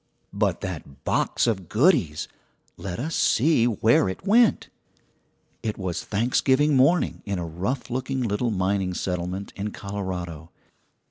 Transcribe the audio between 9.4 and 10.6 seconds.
in Colorado.